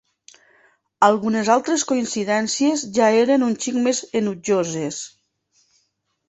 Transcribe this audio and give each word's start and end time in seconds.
Algunes 1.07 1.51
altres 1.55 1.83
coincidències 1.91 2.87
ja 2.99 3.11
eren 3.19 3.45
un 3.49 3.53
xic 3.67 3.79
més 3.85 4.01
enutjoses. 4.23 4.99